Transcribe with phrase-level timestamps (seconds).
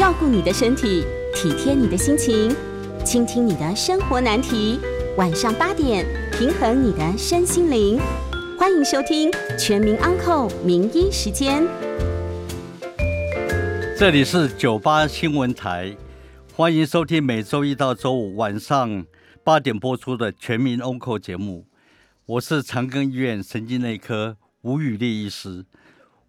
[0.00, 1.04] 照顾你的身体，
[1.34, 2.56] 体贴你的心情，
[3.04, 4.80] 倾听你的生活难题。
[5.18, 8.00] 晚上八点，平衡你的身心灵。
[8.58, 11.62] 欢迎收听《全民安扣名医时间》。
[13.98, 15.94] 这里是九八新闻台，
[16.54, 19.04] 欢迎收听每周一到周五晚上
[19.44, 21.66] 八点播出的《全民安扣》节目。
[22.24, 25.66] 我是长庚医院神经内科吴宇丽医师。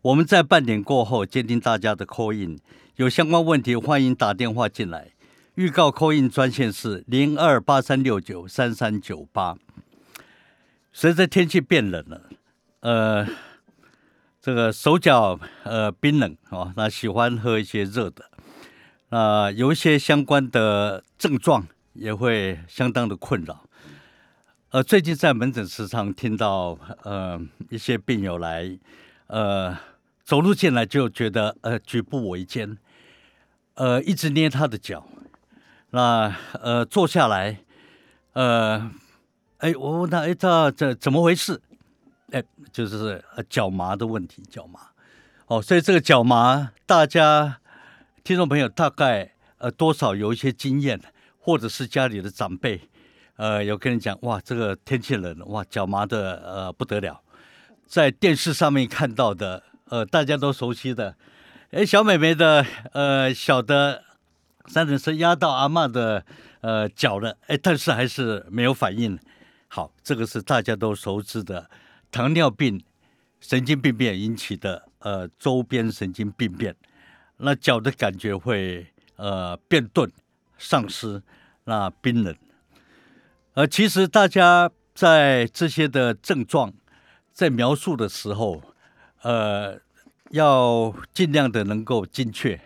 [0.02, 2.60] 我们在半点过后接听大家的 call in，
[3.02, 5.10] 有相关问题欢迎打电话进来。
[5.56, 9.58] 预告扣印专线是零二八三六九三三九八。
[10.94, 12.30] 随着天气变冷了，
[12.82, 13.28] 呃，
[14.40, 18.30] 这个手脚呃冰冷啊，那喜欢喝一些热的，
[19.10, 23.68] 啊，有一些相关的症状也会相当的困扰。
[24.70, 28.78] 呃，最近在门诊时常听到呃一些病友来，
[29.26, 29.76] 呃。
[30.24, 32.78] 走路进来就觉得呃举步维艰，
[33.76, 35.08] 呃一直捏他的脚，
[35.92, 37.58] 那呃坐下来，
[38.34, 38.92] 呃
[39.58, 41.62] 哎我问他哎他这怎么回事？
[42.32, 44.80] 哎就是脚麻的问题，脚麻
[45.48, 47.60] 哦，所以这个脚麻大家
[48.24, 51.00] 听众朋友大概呃多少有一些经验，
[51.40, 52.82] 或者是家里的长辈
[53.36, 57.22] 呃有跟你讲哇这个天气冷哇脚麻的呃不得了，
[57.86, 59.64] 在电视上面看到的。
[59.92, 61.14] 呃，大家都熟悉的，
[61.72, 64.04] 哎，小美眉的呃小的
[64.66, 66.26] 三轮车压到阿妈的
[66.60, 69.18] 呃脚了，哎，但是还是没有反应。
[69.70, 71.70] 好，这个是大家都熟知的
[72.12, 72.84] 糖尿病
[73.40, 76.76] 神经病变引起的呃周边神经病变，
[77.38, 80.12] 那脚的感觉会呃变钝、
[80.58, 81.24] 丧失、
[81.64, 82.36] 那冰冷。
[83.54, 86.74] 呃，其实大家在这些的症状
[87.32, 88.62] 在描述的时候。
[89.24, 89.80] 呃，
[90.32, 92.60] 要尽量的能够精确。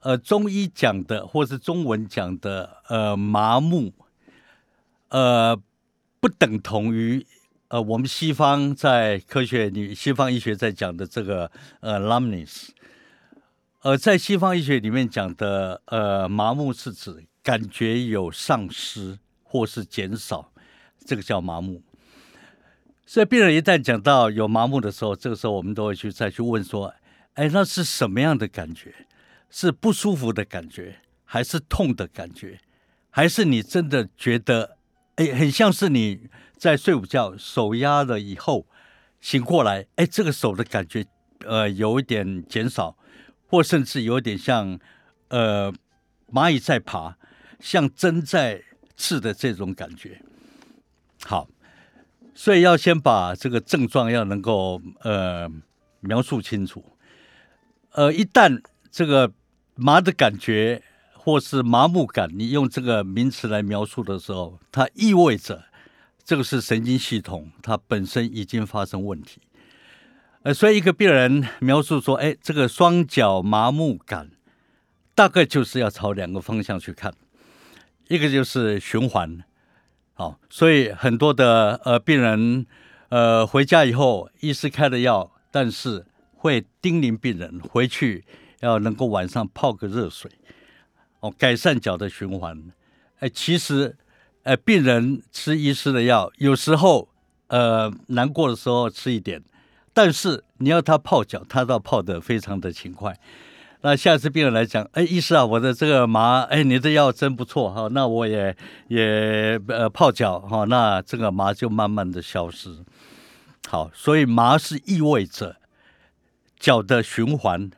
[0.00, 3.92] 呃，中医讲的或是中文讲的，呃，麻木，
[5.08, 5.60] 呃，
[6.20, 7.26] 不等同于
[7.68, 12.68] 呃我们西方在科学里，西方医学在讲的这个呃 numbness。
[13.82, 20.52] 呃，在西方医学里面讲的呃麻木是指感觉有丧失或是减少，
[21.04, 21.82] 这个叫麻木。
[23.08, 26.92] 所以病人一旦讲到有麻木的时候，这个时候我们都会去再去问说
[27.34, 28.92] ：“哎，那是什么样的感觉？
[29.48, 32.58] 是不舒服的感觉，还是痛的感觉？
[33.10, 34.76] 还是你真的觉得，
[35.14, 38.66] 哎，很像是你在睡午觉手压了以后
[39.20, 41.06] 醒过来，哎，这个手的感觉
[41.44, 42.98] 呃有一点减少，
[43.46, 44.76] 或甚至有点像
[45.28, 45.72] 呃
[46.32, 47.16] 蚂蚁在爬，
[47.60, 48.64] 像针在
[48.96, 50.20] 刺的这种感觉。”
[51.24, 51.48] 好。
[52.38, 55.50] 所以要先把这个症状要能够呃
[56.00, 56.84] 描述清楚，
[57.92, 58.60] 呃，一旦
[58.90, 59.32] 这个
[59.74, 60.82] 麻的感觉
[61.14, 65.64] 或是麻木感，你用这个名词来描述的时候，它意味着
[66.22, 69.40] 这个是神经系统它本身已经发生问题。
[70.42, 74.30] 呃，所以一个病人描述说，哎，这个双脚麻木感，
[75.14, 77.14] 大概就是要朝两个方向去看，
[78.08, 79.42] 一个就是循环。
[80.18, 82.64] 好，所以很多的呃病人，
[83.10, 88.24] 呃回家以后，医师开的药，但是会叮咛病人回去
[88.60, 90.30] 要能够晚上泡个热水，
[91.20, 92.72] 哦，改善脚的循环。
[93.18, 93.98] 哎，其实，
[94.44, 97.10] 呃，病人吃医师的药，有时候
[97.48, 99.42] 呃难过的时候吃一点，
[99.92, 103.20] 但是你要他泡脚，他倒泡得非常的勤快。
[103.86, 108.56] 那下次病人来讲，哎，医师啊，我的这个麻，哎，你的药真不错哈，那我也
[108.88, 112.84] 也呃泡脚哈，那这个麻就慢慢的消失。
[113.68, 115.58] 好，所以麻是意味着
[116.58, 117.70] 脚的循环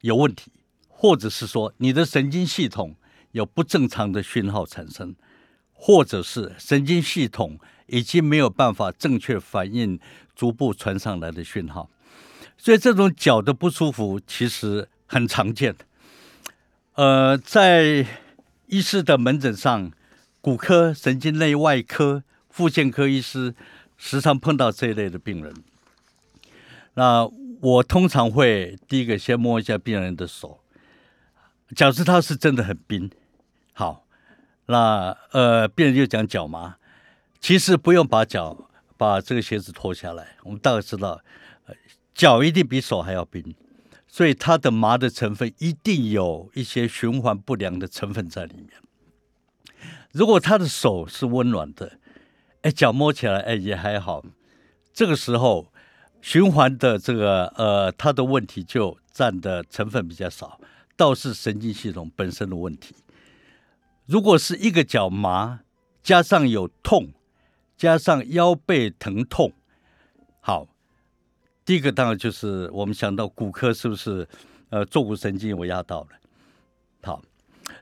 [0.00, 0.50] 有问题，
[0.88, 2.96] 或者是说你的神经系统
[3.30, 5.14] 有不正常的讯号产生，
[5.72, 10.00] 或者是神经系统已经没有办法正确反应
[10.34, 11.88] 逐步传上来的讯号，
[12.58, 14.88] 所以这种脚的不舒服其实。
[15.12, 15.84] 很常见的，
[16.94, 18.06] 呃，在
[18.68, 19.92] 医师的门诊上，
[20.40, 23.54] 骨科、神经内外科、复健科医师
[23.98, 25.52] 时常碰到这一类的病人。
[26.94, 27.28] 那
[27.60, 30.60] 我通常会第一个先摸一下病人的手，
[31.76, 33.10] 假设他是真的很冰。
[33.74, 34.06] 好，
[34.64, 36.76] 那呃，病人就讲脚麻，
[37.38, 41.20] 其实不用把脚把这个鞋子脱下来，我们大概知道，
[42.14, 43.54] 脚一定比手还要冰。
[44.12, 48.68] 所以它的麻的成分一定有一些循环不良的成分在里面。
[50.12, 51.98] 如果他的手是温暖的，
[52.60, 54.22] 哎，脚摸起来哎也还好，
[54.92, 55.72] 这个时候
[56.20, 60.60] 循环的这个呃，它的问题就占的成分比较少，
[60.94, 62.94] 倒是神经系统本身的问题。
[64.04, 65.60] 如果是一个脚麻，
[66.02, 67.14] 加上有痛，
[67.78, 69.52] 加上腰背疼痛，
[70.40, 70.68] 好，
[71.72, 74.28] 第一个当然就是我们想到骨科是不是
[74.68, 76.08] 呃坐骨神经我压到了？
[77.02, 77.22] 好，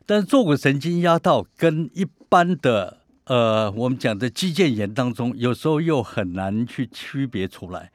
[0.07, 7.91] 但是坐骨神经压到跟一般的呃我们讲的肌腱炎当中，有时候又很难去区别出来。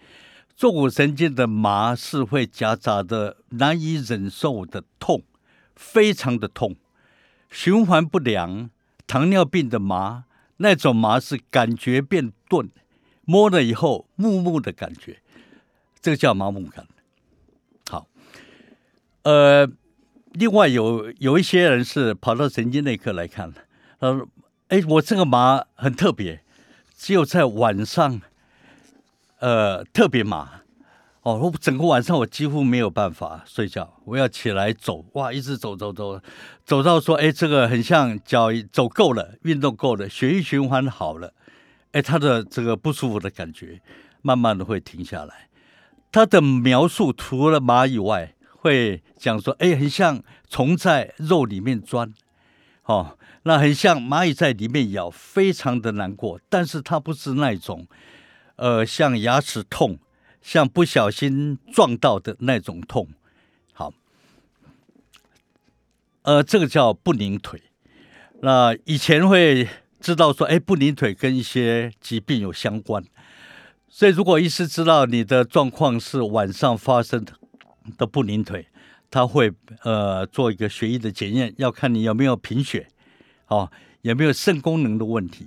[0.57, 5.23] 坐骨神经的麻是会夹杂的难以忍受的痛，
[5.77, 6.75] 非常的痛。
[7.49, 8.69] 循环不良、
[9.07, 10.25] 糖尿病的麻，
[10.57, 12.69] 那种麻是感觉变钝，
[13.23, 15.21] 摸了以后木木的感觉，
[16.05, 16.85] 这个叫麻木感。
[17.89, 18.05] 好，
[19.23, 19.67] 呃，
[20.33, 23.51] 另外有有一些人是跑到神经内科来看，
[23.99, 24.27] 他说
[24.69, 26.43] ：“哎，我这个麻很特别，
[26.95, 28.21] 只有在晚上，
[29.39, 30.61] 呃，特别麻。”
[31.25, 36.21] 哦，我整个晚上我几乎没有办法睡觉，我要起来走，哇，一直走走走，
[36.63, 41.33] 走到说，哎，这个很像脚走够了，运动够了，血液循环好了，
[41.93, 43.81] 哎，他的这个不舒服的感觉
[44.21, 45.49] 慢慢的会停下来。
[46.15, 52.13] 他的描述除了麻以外，会讲说，哎，很像虫在肉里面钻，
[52.85, 57.85] 哦，那很像蚂蚁在里面咬，非常的难过，但是它不是那种，
[58.55, 59.99] 呃，像牙齿痛。
[60.41, 63.07] 像不小心撞到的那种痛，
[63.73, 63.91] 好，
[66.21, 67.59] 呃，这个叫不宁腿。
[68.41, 69.67] 那以前会
[69.99, 73.03] 知道说，哎，不宁腿跟一些疾病有相关，
[73.97, 77.25] 所以如果医师知道你的状况是晚上发生
[77.97, 78.67] 的不宁腿，
[79.09, 79.49] 他会
[79.83, 82.89] 呃做一个血液的检验，要看你有没有贫血，
[83.47, 83.71] 哦，
[84.01, 85.45] 有没有肾功能的问题。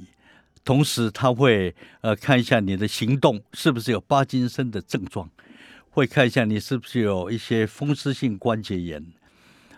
[0.64, 5.28] 同时，他会呃看一下你的行动是不是有帕金森的症状，
[5.90, 9.04] 会看一下你是不是有一些风湿性关节炎。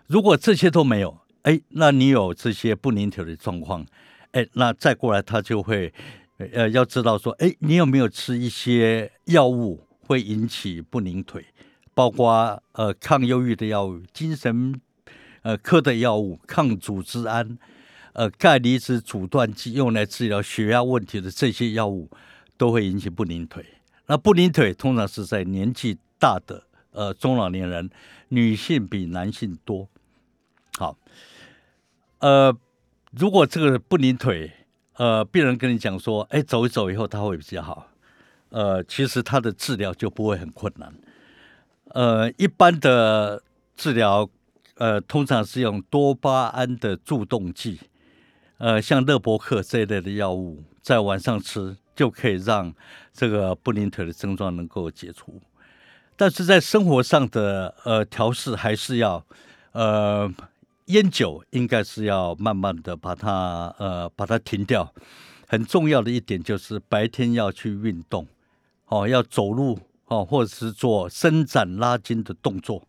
[0.07, 3.85] 如果这些都没有，哎，那你有这些不宁腿的状况，
[4.31, 5.93] 哎，那再过来他就会
[6.53, 11.45] 呃要知道说，哎，你有没有吃一些药物会引起不宁腿，
[11.95, 14.81] 包括呃抗忧郁的药物、精神
[15.43, 17.59] 呃科的药物、抗组织胺。
[18.13, 22.11] 呃，钙离子阻断剂用来治疗血压问题的这些药物，
[22.57, 23.65] 都会引起不宁腿。
[24.07, 27.89] 那不宁腿通常是在年纪大的呃中老年人，
[28.31, 29.89] 女性比男性多。
[30.77, 30.99] 好，
[32.19, 32.55] 呃，
[33.13, 34.51] 如果这个不宁腿，
[35.01, 37.89] 呃，病人跟你讲说，哎，走一走以后他会比较好，
[38.51, 40.93] 呃，其实他的治疗就不会很困难。
[41.95, 43.43] 呃，一般的
[43.75, 44.29] 治疗，
[44.75, 47.81] 呃，通常是用多巴胺的助动剂。
[48.59, 52.71] 呃，像乐博克这一类的药物，在晚上吃就可以让
[53.11, 55.41] 这个不宁腿的症状能够解除。
[56.15, 59.25] 但是在生活上的呃调试，还是要
[59.73, 60.31] 呃
[60.91, 64.93] 烟酒应该是要慢慢的把它呃把它停掉。
[65.49, 68.27] 很重要的一点就是白天要去运动，
[68.87, 72.87] 哦，要走路哦，或者是做伸展拉筋的动作。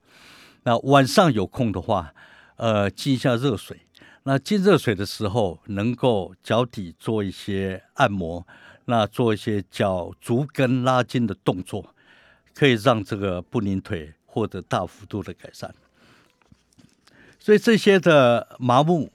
[0.63, 2.13] 那晚上有空的话，
[2.57, 3.79] 呃，浸一下热水。
[4.23, 8.45] 那浸热水的时候，能够脚底做一些按摩，
[8.85, 11.95] 那做一些脚足跟拉筋的动作，
[12.53, 15.73] 可以让这个不宁腿获得大幅度的改善。
[17.43, 19.11] 所以这些的麻木，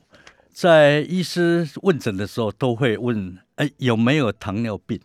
[0.52, 5.00] 在医师问诊的时候都会问：哎，有没有糖尿病？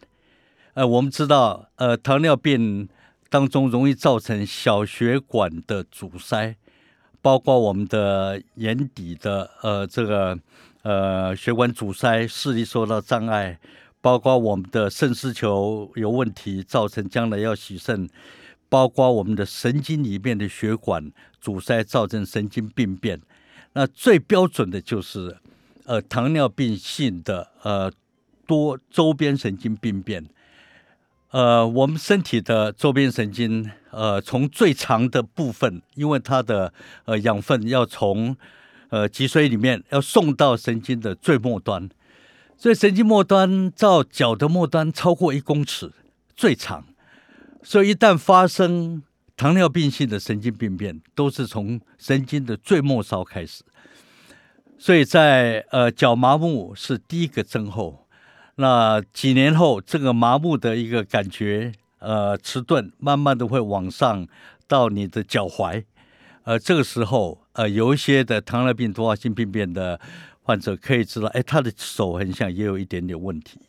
[0.74, 2.90] 呃，我们知道，呃，糖尿病
[3.30, 6.56] 当中容易造成小血管的阻塞。
[7.22, 10.36] 包括我们的眼底的呃这个
[10.82, 13.60] 呃血管阻塞、视力受到障碍，
[14.02, 18.10] 包括我们的肾丝球有问题，造成将来要洗肾，
[18.72, 21.12] 包括我们的神经里面的血管
[21.42, 23.20] 阻塞，造成神经病变。
[23.74, 25.38] 那最标准的就是
[25.84, 27.92] 呃糖尿病性的呃
[28.48, 30.26] 多周边神经病变。
[31.32, 36.74] 呃，我们身体的周边神经，呃，从最长的部分，因为它的
[37.04, 38.38] 呃养分要从
[38.88, 41.90] 呃脊髓里面要送到神经的最末端，
[42.56, 45.92] 所以神经末端到脚的末端超过一公尺，
[46.38, 46.86] 最长。
[47.64, 49.04] 所以一旦发生
[49.38, 53.64] 糖尿病性的神经病变，都是从神经的最末梢开始。
[54.78, 58.08] 所以在呃脚麻木是第一个症候。
[58.56, 64.28] 那几年后，这个麻木的一个感觉，呃，迟钝，慢慢的会往上
[64.68, 65.84] 到你的脚踝，
[66.44, 70.00] 呃，这个时候，呃，有一些的糖尿病多发性病变的
[70.44, 73.60] 患者可以知道，哎，他的手很像也有一点点问题。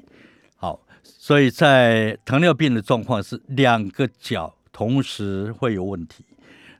[1.03, 6.25] 所以在糖尿病的状况是两个脚同时会有问题，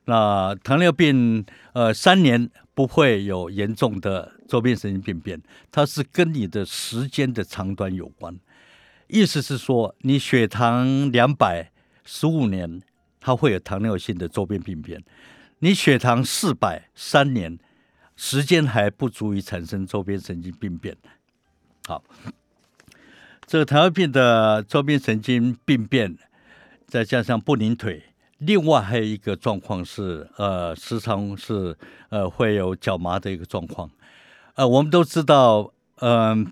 [0.05, 8.37] 那糖尿病呃三年不会有严重的周边神经病变，它是跟你的时间的长短有关。
[9.07, 11.71] 意思是说，你血糖两百
[12.03, 12.81] 十五年，
[13.19, 14.99] 它会有糖尿性的周边病变；
[15.59, 17.59] 你血糖四百三年，
[18.15, 20.97] 时间还不足以产生周边神经病变。
[21.85, 22.03] 好，
[23.53, 26.17] 这个糖尿病的周边神经病变，
[26.87, 28.01] 再加上不宁腿，
[28.39, 31.77] 另外还有一个状况是，呃，时常是
[32.09, 33.87] 呃会有脚麻的一个状况。
[34.55, 36.51] 呃，我们都知道，嗯，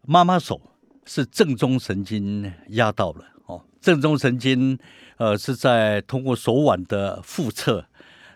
[0.00, 0.58] 妈妈手。
[1.04, 4.78] 是正中神经压到了哦，正中神经
[5.18, 7.84] 呃是在通过手腕的腹侧，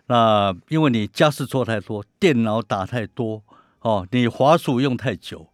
[0.08, 3.42] 那因为你家事做太多，电脑打太多
[3.80, 5.48] 哦，你滑鼠用太久，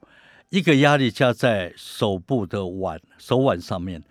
[0.53, 4.05] 一个压力加在手部的腕手腕上面，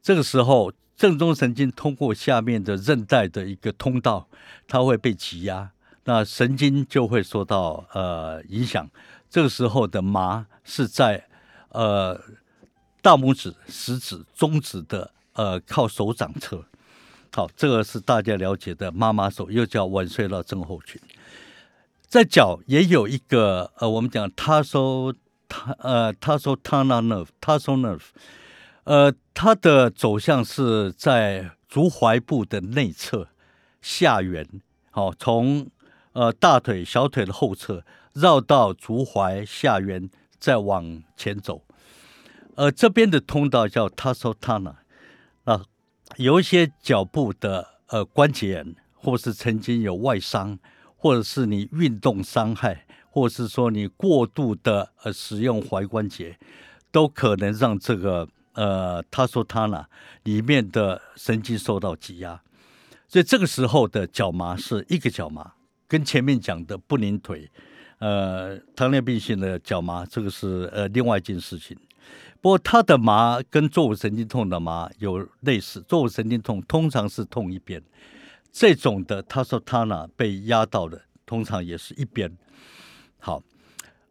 [0.00, 4.28] 这个时候正中神经通过下面的韧带的一个通道，
[4.68, 5.72] 它会被挤压，
[6.04, 8.88] 那神经就会受到呃影响，
[9.28, 11.26] 这个时候的麻是在
[11.70, 12.18] 呃。
[13.00, 16.64] 大拇指、食指、中指的呃靠手掌侧，
[17.32, 21.00] 好，这个是大家了解的妈妈手，又叫晚睡到症候群。
[22.08, 25.14] 在脚也有一个呃，我们讲他说
[25.48, 28.02] 他呃 tarsal tunnel nerve，tarsal nerve，
[28.84, 33.28] 呃，它的走向是在足踝部的内侧
[33.80, 34.46] 下缘，
[34.90, 35.68] 好，从
[36.12, 41.64] 呃大腿、小腿的后侧绕到足踝下缘，再往前走。
[42.56, 44.74] 呃，这边的通道叫 tarsal tunnel，
[45.44, 45.64] 啊，
[46.16, 50.58] 有一些脚部的呃关节炎，或是曾经有外伤，
[50.96, 52.84] 或者是你运动伤害，
[53.18, 56.38] 或是说你过度的呃使用踝关节，
[56.92, 59.84] 都可能让这个呃他说他呢
[60.22, 62.40] 里面的神经受到挤压，
[63.08, 65.52] 所以这个时候的脚麻是一个脚麻，
[65.86, 67.50] 跟前面讲的不拧腿，
[67.98, 71.76] 呃，糖尿病性的脚麻，这个是呃另外一件事情。
[72.40, 75.80] 不过，他的麻跟坐骨神经痛的麻有类似。
[75.88, 77.82] 坐骨神经痛通常是痛一边，
[78.52, 82.30] 这种的他说他呢被压到的，通常也是一边。
[83.18, 83.42] 好，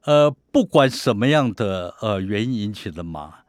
[0.03, 3.39] 呃，不管什么样的呃原因引起的麻，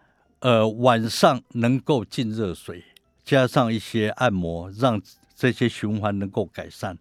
[0.40, 2.84] 呃，晚上能够浸热水，
[3.24, 5.00] 加上一些按摩，让
[5.34, 6.96] 这些循环能够改善，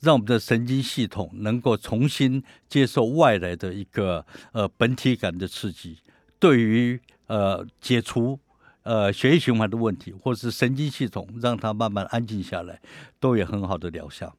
[0.00, 5.98] 让我们的神经系统能够重新接受外来的一个呃本体感的刺激，
[6.38, 8.38] 对于呃，解除
[8.82, 12.80] 呃血液循环的问题，或是神经系统让它慢慢安静下来，
[13.18, 14.36] 都有很好的疗效。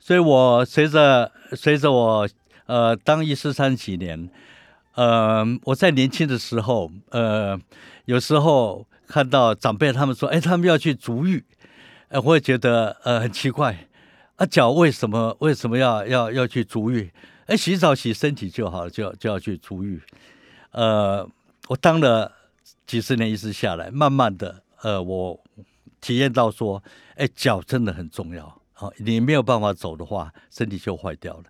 [0.00, 2.28] 所以我随着随着我
[2.66, 4.28] 呃当医师三几年，
[4.94, 7.56] 呃我在年轻的时候，呃
[8.06, 11.44] 有时候看到长辈他们说，哎，他们要去足浴，
[12.08, 13.86] 哎，我也觉得呃很奇怪，
[14.34, 17.12] 啊脚为什么为什么要要要去足浴？
[17.46, 20.02] 哎，洗澡洗身体就好了，就就要去足浴，
[20.72, 21.28] 呃。
[21.68, 22.32] 我当了
[22.84, 25.38] 几十年医师下来，慢慢的，呃，我
[26.00, 26.82] 体验到说，
[27.14, 28.59] 哎，脚真的很重要。
[28.80, 31.44] 好，你没有办法走的话，身体就坏掉了。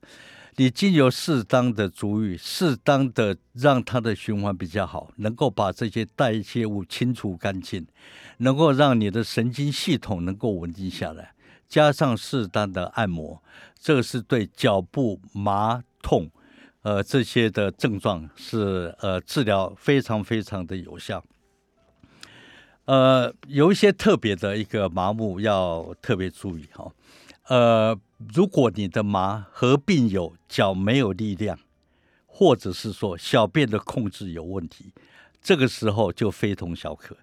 [0.57, 7.87] 你经由适当的足浴，适当的让它的循环比较好，能够把这些代谢物清除干净，
[8.39, 11.33] 能够让你的神经系统能够稳定下来，
[11.69, 13.41] 加上适当的按摩，
[13.79, 16.29] 这个是对脚部麻痛。
[16.83, 21.23] 呃，这些的症状是呃治疗非常非常的有效。
[22.87, 26.91] 呃，有一些特别的一个麻木要特别注意哈。
[27.51, 27.99] 呃，
[28.33, 31.59] 如果你的麻合并有脚没有力量，
[32.25, 34.93] 或者是说小便的控制有问题，
[35.43, 37.17] 这个时候就非同小可。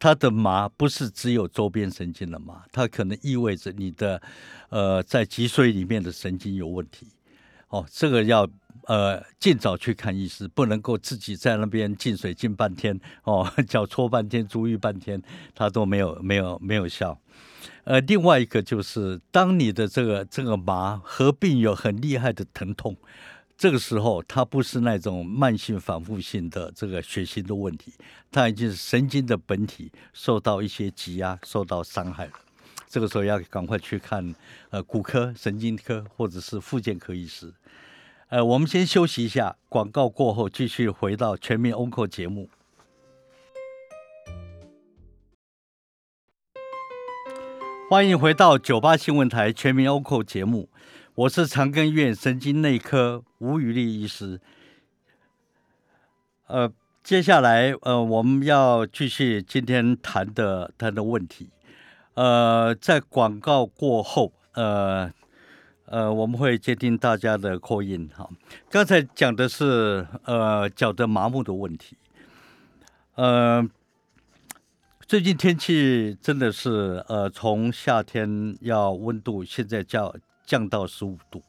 [0.00, 4.20] 它的麻不是只有周边神经的麻，它可能意味着你的
[4.68, 7.06] 呃在脊髓里面的神经有问题。
[7.68, 8.48] 哦，这个要。
[8.88, 15.22] 呃，尽早去看医师，不能够自己在那边进水进半天 哦，脚搓半天，足浴半天，
[15.54, 17.20] 他都没有没有没有效。
[17.84, 22.96] 呃，另外一个就是，当你的这个这个麻合并有很厉害的疼痛，
[23.58, 27.92] 这个时候它不是那种慢性反复性的这个血型的问题，
[28.32, 32.32] 它已经是神经的本体受到一些挤压，受到伤害了。
[32.88, 34.34] 这个时候要赶快去看
[34.70, 37.52] 呃骨科、神经科或者是复健科医师。
[38.30, 42.50] 呃，我们先休息一下，广告过后继续回到全民 Onco 节目。
[47.88, 50.68] 欢迎回到九八新闻台全民 Onco 节目，
[51.14, 54.42] 我是长庚医院神经内科吴宇丽医师。
[56.48, 56.70] 呃，
[57.02, 61.48] 接下来呃，我们要继续今天谈的谈的问题。
[62.12, 65.10] 呃，在广告过后，呃
[65.90, 68.10] 呃，我们会接听大家的扩音。
[68.14, 68.28] 哈，
[68.68, 71.96] 刚才讲的是呃脚的麻木的问题。
[73.14, 73.66] 呃，
[75.06, 80.14] 最近天气真的是呃，从夏天要温度现在降
[80.44, 81.42] 降到十五度。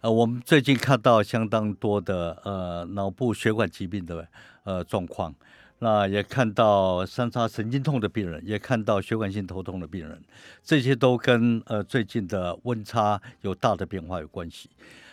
[0.00, 4.26] 呃，我们最近看到相当多的呃脑部血管疾病的
[4.64, 5.32] 呃状况，
[5.78, 10.22] 那也看到三叉神经痛的病人，也看到血管性头痛的病人，
[10.62, 14.70] 这些都跟呃最近的温差有大的变化有关系。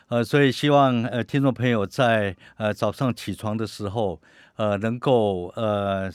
[0.07, 4.21] 呃，所以希望呃听众朋友在呃早上起床的时候，
[4.55, 6.11] 呃能够呃。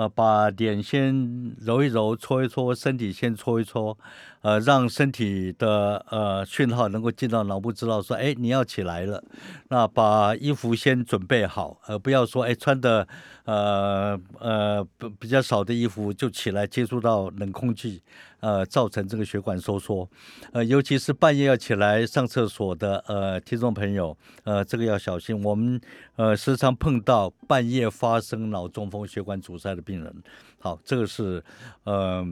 [0.00, 3.98] 呃，把脸先揉一揉，搓一搓，身体先搓一搓，
[4.40, 9.22] 呃，让身体的呃讯号能够进到脑部，知道说，哎，你要起来了。
[9.68, 13.06] 那把衣服先准备好，呃，不要说，哎，穿的
[13.44, 18.02] 呃呃比比较少的衣服就起来接触到冷空气。
[18.40, 20.08] 呃，造成这个血管收缩，
[20.52, 25.42] 呃，尤其是半夜要起来上厕所的呃听众朋友，呃，这个要小心。
[25.44, 25.80] 我们
[26.16, 30.22] 呃时常碰到半夜发生脑中风、血管阻塞的病人。
[30.58, 31.42] 好，这个是
[31.84, 32.26] 呃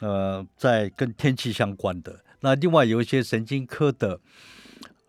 [0.00, 2.20] 呃在跟天气相关的。
[2.40, 4.20] 那另外有一些神经科的，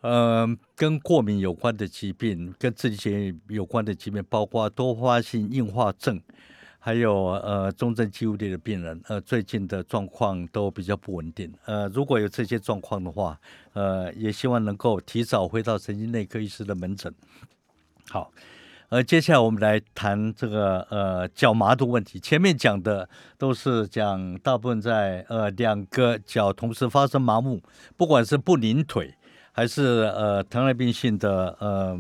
[0.01, 6.22] 呃，跟过敏有关的疾病，跟自体血有关的疾病，包括多发性硬化症。
[6.88, 11.53] 还有呃重症肌无力的病人，呃最近的状况都比较不稳定。
[11.65, 13.38] 呃，如果有这些状况的话，
[13.74, 17.13] 呃也希望能够提早回到神经内科医师的门诊。
[18.10, 18.32] 好，
[18.88, 22.22] 呃接下来我们来谈这个呃脚麻的问题。
[22.22, 27.62] 前面讲的都是讲大部分在呃两个脚同时发生麻木，
[27.98, 29.13] 不管是不拧腿，
[29.51, 32.00] 还是呃糖尿病性的呃。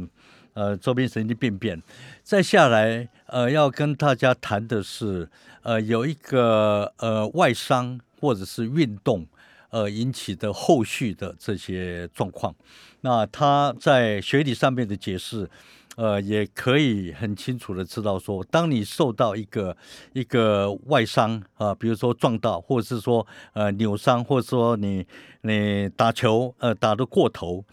[0.57, 1.79] 呃，周边神经病变，
[2.23, 5.29] 再下来，呃，要跟大家谈的是，
[5.61, 9.23] 呃，有一个呃外伤或者是运动，
[9.69, 12.55] 呃引起的后续的这些状况。
[13.01, 15.47] 那他在学理上面的解释，
[15.95, 19.77] 呃，也可以很清楚的知道说，当你受到一个
[20.13, 25.05] 一个外伤啊，比如说撞到，或者是说呃扭伤，或者说你
[25.41, 27.63] 你打球呃打得过头。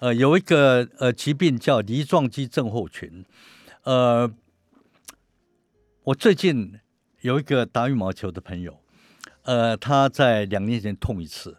[0.00, 3.24] 呃，有一个呃疾病叫梨状肌症候群，
[3.82, 4.32] 呃，
[6.04, 6.78] 我最近
[7.22, 8.78] 有一个打羽毛球的朋友，
[9.42, 11.56] 呃，他在两年前痛一次，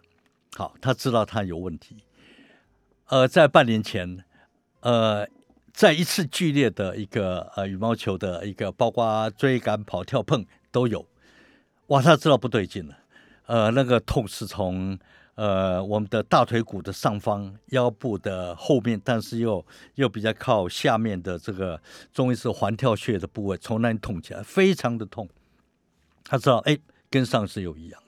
[0.56, 1.98] 好，他知道他有问题，
[3.08, 4.24] 呃，在半年前，
[4.80, 5.28] 呃，
[5.74, 11.06] 在一次剧烈的一个呃羽毛球的一个，包括追赶、跑、跳、碰都有，
[11.88, 12.98] 哇，他知道不对劲了，
[13.48, 14.98] 呃，那个痛是从。
[15.40, 25.30] 呃，我们的大腿骨的上方、腰部的后面，但是又又比较靠下面的这个，中医是环跳穴的部位，从那里痛起来，非常的痛。
[26.26, 26.78] 他知道，哎，
[27.10, 28.02] 跟上次有一样。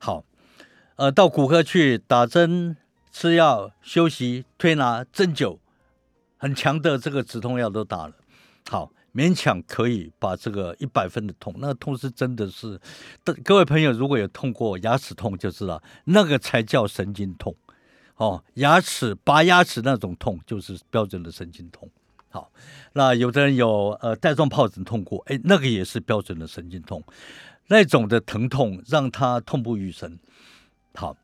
[0.00, 0.24] 好，
[0.96, 2.76] 呃，到骨科去打针、
[3.12, 5.58] 吃药、休息、推拿、针灸，
[6.38, 8.14] 很强的这个止痛药都打了。
[8.68, 8.90] 好。
[9.14, 12.80] 勉强可以把这个一百分的痛，那个痛是真的是，
[13.44, 17.54] 各位朋友如果有痛过牙齿痛就知道，那个才叫神经痛，
[18.16, 21.88] 哦，牙齿拔牙齿那种痛就是标准的神经痛。
[22.28, 22.50] 好，
[22.92, 27.02] 那有的人有呃带状疱疹痛过，哎，那个也是标准的神经痛，
[27.68, 30.18] 那种的疼痛让他痛不欲生。
[30.94, 31.16] 好。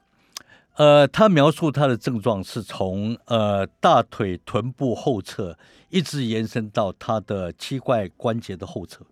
[0.81, 5.59] 呃，他描述他的症状是从呃大腿臀部后侧
[5.90, 9.05] 一直延伸到他的膝盖关节的后侧。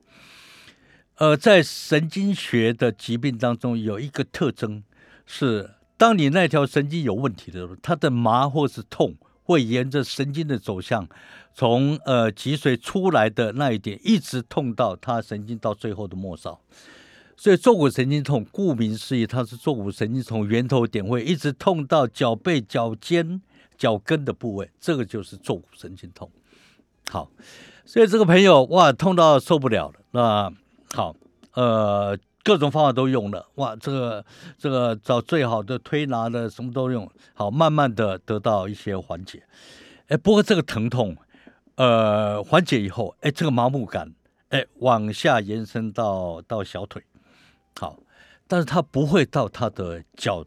[1.16, 4.82] 呃，在神经学的疾病当中，有一个特征
[5.26, 11.06] 是，当你那条神经有问题的时候，它的麻或是痛会沿着神经的走向，
[11.52, 16.58] 从呃脊髓出来的那一点，一直痛到他神经到最后的末梢。
[17.40, 23.40] 所以坐骨神经痛，顾名思义，它是坐骨神经从源头点会一直痛到脚背、脚尖、
[23.76, 26.28] 脚跟的部位，这个就是坐骨神经痛。
[27.08, 27.30] 好，
[27.84, 29.94] 所以这个朋友哇，痛到受不了了。
[30.10, 30.52] 那
[30.92, 31.14] 好，
[31.54, 34.24] 呃，各种方法都用了，哇，这个
[34.58, 39.44] 这个找最好的推拿的什么都用，好，慢慢的得到一些缓解。
[40.08, 41.16] 哎，不过这个疼痛，
[41.76, 44.12] 呃，缓解以后，哎，这个麻木感，
[44.48, 47.00] 哎，往下延伸到到小腿。
[47.80, 47.96] 好，
[48.48, 50.44] 但是他不会到他的脚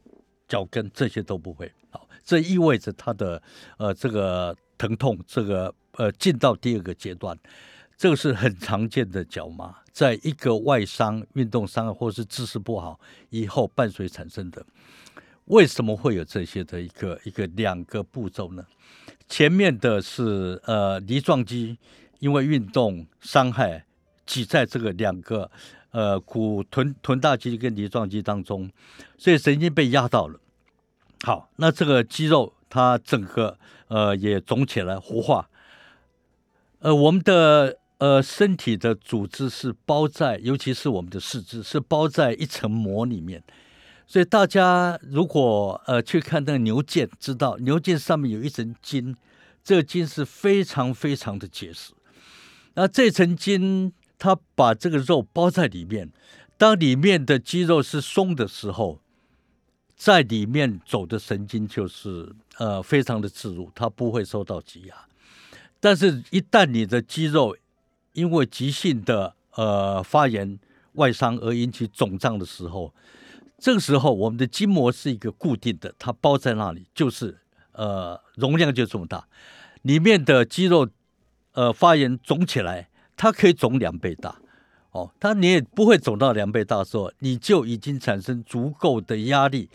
[0.49, 1.71] 脚跟，这些都不会。
[1.89, 3.41] 好，这意味着他的
[3.77, 7.37] 呃这个疼痛，这个呃进到第二个阶段，
[7.95, 14.65] 这个是很常见的脚麻，在一个外伤、运动伤或是姿势不好以后伴随产生的。
[15.45, 18.65] 为什么会有这些的一个一个两个步骤呢？
[19.29, 21.77] 前面的是呃梨状肌，
[22.19, 23.85] 因为运动伤害
[24.25, 25.49] 挤在这个两个。
[25.91, 28.71] 呃股臀臀大肌跟梨状肌当中，
[29.17, 30.39] 所以神经被压到了。
[31.23, 35.47] 好，那这个肌肉它整个呃也肿起来活化。
[36.79, 43.43] 呃，我们的呃身体的组织是包在，尤其是我们的四肢是包在一层膜里面。
[44.07, 49.15] 所以大家如果呃去看那个牛腱，知道牛腱上面有一层筋，
[49.63, 51.93] 这个筋是非常非常的结实。
[52.73, 56.11] 那这层筋它把这个肉包在里面，
[56.55, 58.99] 当里面的肌肉是松的时候，
[59.95, 64.95] 在里面走的神经就是呃非常的自如，它不会受到挤压。
[65.79, 67.57] 但是，一旦你的肌肉
[68.13, 70.59] 因为急性的呃发炎
[70.93, 72.93] 外伤而引起肿胀的时候，
[73.57, 77.39] 这个时候，我们的筋膜是一个固定的，它包在那里，就是
[77.71, 79.27] 呃容量就这么大，
[79.81, 80.87] 里面的肌肉
[81.53, 84.35] 呃发炎肿起来，它可以肿两倍大，
[84.91, 89.69] 哦，它你也不会肿到两倍大的时候，你就已经产生足够的压力，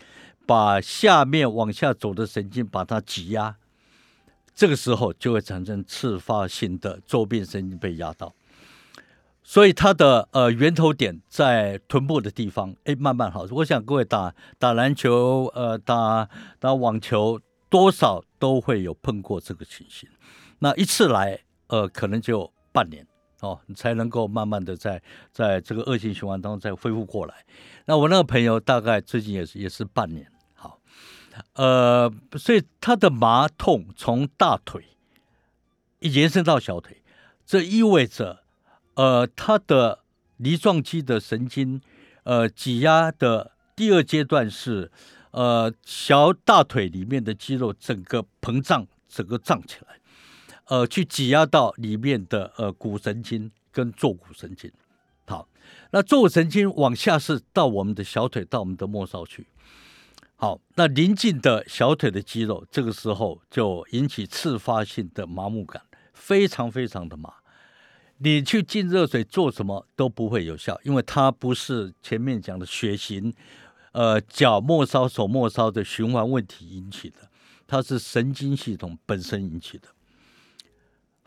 [0.45, 3.55] 把下面往下走的神经把它挤压，
[4.53, 8.33] 这个时候就会产生次发性的周边神经被压到。
[9.43, 13.47] 所以它的呃源头点在臀部的地方，哎，慢慢好。
[13.51, 16.27] 我想各位打打篮球，呃，打
[16.59, 20.09] 打网球，多少都会有碰过这个情形。
[20.59, 23.07] 那一次来，呃，可能就半年
[23.41, 27.45] 哦，你才能够慢慢的在在这个恶性循环当中再恢复过来。
[27.85, 30.79] 那我那个朋友大概最近也是也是半年，好，
[31.53, 34.85] 呃，所以他的麻痛从大腿
[35.99, 37.01] 延伸到小腿，
[37.45, 38.43] 这意味着。
[38.95, 39.99] 呃，他的
[40.37, 41.79] 梨状肌的神经，
[42.23, 44.91] 呃，挤压的第二阶段是，
[45.29, 49.99] 呃，小大腿里面的肌肉整个膨胀，整个胀起来，
[50.67, 54.71] 呃，去挤压到里面的呃骨神经跟坐骨神经。
[55.25, 55.47] 好，
[55.91, 59.47] 那坐骨神经往下是到我们的小腿，到我们的末梢去。
[60.35, 65.81] 好，那临近的小腿的肌肉，这个时候就引起次发性的麻木感，
[66.13, 67.33] 非常非常的麻。
[68.19, 73.33] 你去浸热水做什么都不会有效，因为它不是前面讲的血型，
[73.93, 77.29] 呃，脚末梢、手末梢的循环问题引起的，
[77.65, 79.87] 它是神经系统本身引起的。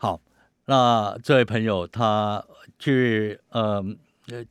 [0.01, 0.19] 好，
[0.65, 2.43] 那这位朋友他
[2.79, 3.85] 去呃
[4.29, 4.43] 呃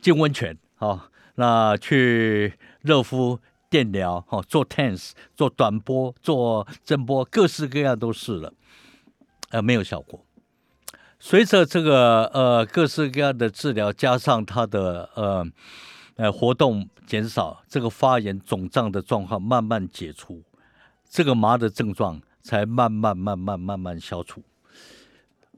[0.00, 3.38] 浸温泉，好，那去热敷、
[3.70, 8.52] 电疗，好，做 tense，、做短波、做震波，各式各样都试了，
[9.50, 10.26] 呃，没有效果。
[11.20, 15.46] 随着这个呃各式各样的治疗，加上他的呃
[16.16, 20.42] 呃活动减少，这个发炎肿胀的状况慢慢解除，
[21.08, 24.42] 这个麻的症状才慢慢慢慢慢慢消除。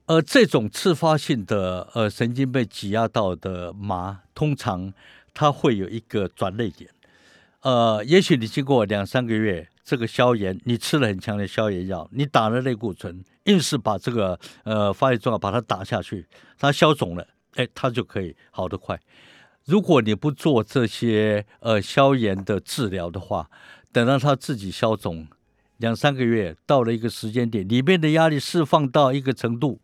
[0.08, 4.92] 而这种自发性的呃神经被挤压到的麻，通常
[5.32, 6.90] 它会有一个转泪点。
[7.60, 9.68] 呃，也许你经过两三个月。
[9.88, 16.26] 这个消炎，你吃了很强的消炎药，你打了类固醇，硬是把这个呃发炎状把它打下去，
[16.58, 19.00] 它消肿了，哎，它就可以好得快。
[19.64, 23.48] 如果你不做这些呃消炎的治疗的话，
[23.90, 25.26] 等到它自己消肿
[25.78, 29.80] 两三个月，到了一个时间点，里面的压力释放到一个程度，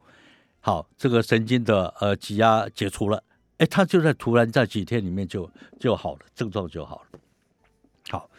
[0.66, 3.22] 好，这个神经的呃挤压解除了，
[3.59, 7.20] 哎，它就在突然在几天里面就就好了，症状就好了。
[8.09, 8.31] 好。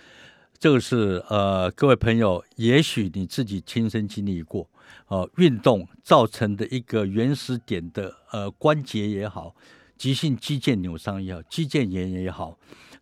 [0.57, 4.67] 这个是呃，各位朋友，也许你自己亲身经历过，
[5.09, 9.53] 呃，运动造成的一个原始点的呃关节也好，
[9.95, 12.57] 急性肌腱扭伤也好，肌腱炎也好，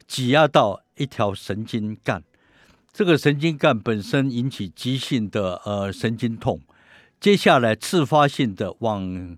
[0.05, 2.21] 挤压到一条神经干，
[2.91, 6.59] 这个神经干本身引起急性的呃神经痛，
[7.23, 9.37] 接下来自发性的往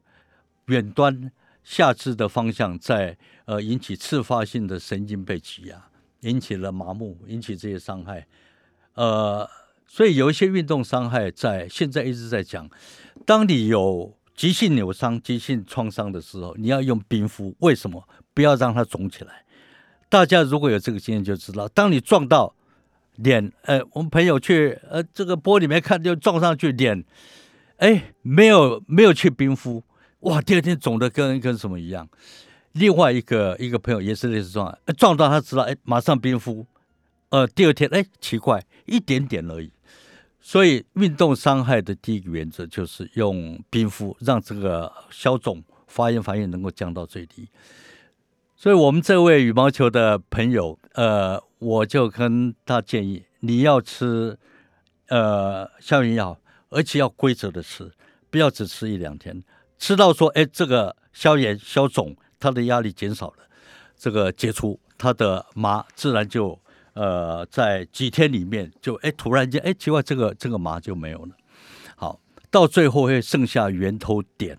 [0.65, 1.31] 远端
[1.63, 5.85] 下肢的方向在呃引起自发性的神经被挤压。
[6.21, 8.25] 引起了麻木，引起这些伤害，
[8.95, 9.47] 呃，
[9.85, 12.67] 所以有一些运动伤害在现在一直在讲。
[13.23, 17.55] 当你有急性扭伤、急性创伤的时候，你要用冰敷。
[17.59, 18.03] 为什么？
[18.33, 19.45] 不要让它肿起来。
[20.09, 22.55] 大家如果有这个经验就知道，当你撞到
[23.17, 27.05] 脸，呃，我们朋友去呃这个玻璃面看就撞上去脸，
[27.77, 29.83] 哎，没有没有去冰敷，
[30.21, 32.07] 哇，第二天肿的跟跟什么一样。
[32.71, 36.65] 另外一个一个朋友也是类似状况，撞到他知道，哎，马上冰敷，
[37.29, 39.71] 呃，第二天，哎，奇怪，一点点而已。
[40.41, 47.49] 所以运动伤害的第一个原则就是用冰敷，让这个消肿、发炎、反应能够降到最低。
[48.55, 54.37] 所以我们这位羽毛球的朋友，呃，我就跟他建议，你要吃
[55.07, 56.37] 呃消炎药，
[56.75, 57.89] 而且要规则的吃，
[58.29, 59.41] 不要只吃一两天，
[59.79, 62.15] 吃到说，哎，这个消炎消肿。
[62.37, 63.37] 它的压力减少了，
[63.97, 66.59] 这个解除，它的麻自然就
[66.93, 71.31] 呃在几天里面就哎突然间哎奇怪这个这个麻就没有了。
[71.95, 72.19] 好，
[72.51, 74.55] 到最后会剩下源头点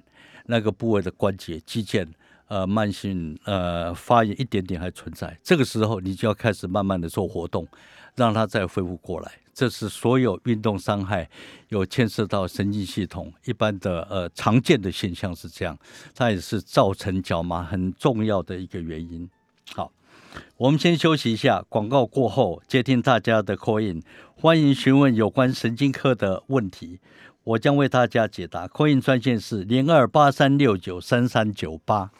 [0.47, 2.09] 那个部位的关节肌腱
[2.49, 7.67] 呃慢性呃发炎一点点还存在，这个时候你就要开始慢慢的做活动，
[8.15, 9.33] 让它再恢复过来。
[9.55, 11.27] 这是所有运动伤害
[11.71, 15.79] 有牵涉到神经系统一般的呃常见的现象是这样，
[16.15, 19.27] 它也是造成脚麻很重要的一个原因。
[19.73, 19.91] 好，
[20.59, 24.03] 我们先休息一下，广告过后接听大家的 call in，
[24.35, 27.01] 欢迎询问有关神经科的问题，
[27.43, 28.69] 我将为大家解答。
[28.69, 32.11] call in 专线是零二八三六九三三九八。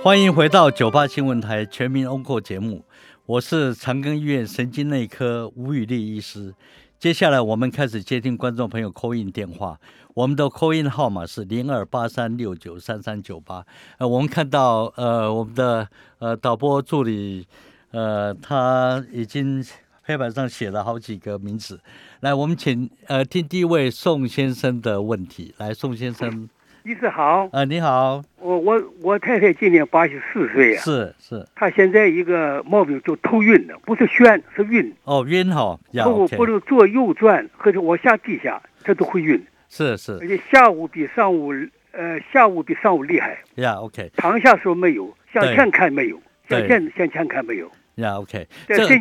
[0.00, 2.84] 欢迎回到九八新闻台全民 Onco 节目，
[3.26, 6.54] 我是长庚医院神经内科吴宇丽医师。
[7.00, 9.78] 接下来我们开始接听观众朋友 call in 电话，
[10.14, 13.66] 我们的 call in 号码是零二八三六九三三九八。
[13.98, 15.88] 呃，我们看到呃我们的
[16.20, 17.44] 呃导播助理
[17.90, 19.64] 呃他已经
[20.02, 21.80] 黑板上写了好几个名字，
[22.20, 26.48] 来我们请呃听第一位宋先生的问题，来宋先生。
[26.88, 41.52] 医师好，呃，你好，我我我太太今年八十四岁啊，是是，她现在一个毛病就头晕的，不是眩是晕，哦晕哈，头不能左右转或者往下低下，她都会晕，是是，而且下午比上午
[41.92, 48.98] 呃下午比上午厉害，呀 OK，躺下时候没有，向前看没有，向前向前看没有，呀 OK，这这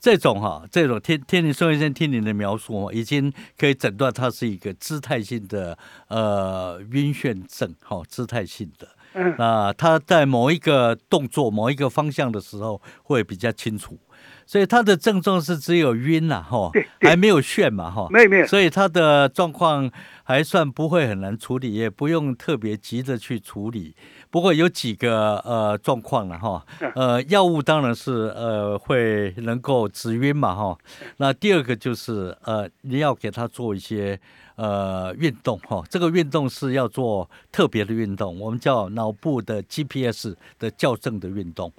[0.00, 5.76] 这种哈，这种听听你宋医生听你的描述，已经可以诊断它是一个姿态性的
[6.08, 8.88] 呃晕眩症，哈，姿态性的。
[9.12, 9.34] 嗯。
[9.36, 13.98] 啊，他在某一个动作、某一个方向的时候会比较清楚，
[14.46, 18.46] 所以他的症状是只有晕呐，哈，还没有眩嘛，哈，没有没有。
[18.46, 19.90] 所以他的状况
[20.22, 23.94] 还算不会很难处理，也不用特别急着去处理。
[24.30, 26.64] 不过有几个呃状况了哈，
[26.94, 30.78] 呃药物当然是呃会能够止晕嘛哈，
[31.16, 34.18] 那第二个就是呃你要给他做一些
[34.56, 41.72] 呃运动哈，这个运动是要做特别的运动，我们叫脑部的 GPS 的校正的运动，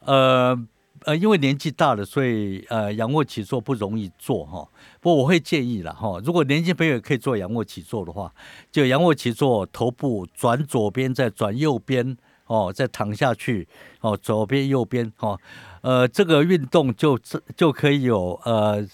[0.00, 0.58] 呃。
[1.06, 4.68] 呃，因为年纪大了，所以呃，仰卧起坐不容易做哈。
[5.00, 8.32] 不我会建议了哈，如果年轻朋友可以做仰卧起坐的话，
[8.70, 13.66] 就仰卧起坐，头部转左边，再转右边哦，再躺下去
[14.00, 15.38] 哦，左边右边哦，
[15.80, 17.18] 呃，这个运动就
[17.56, 18.86] 就可以有呃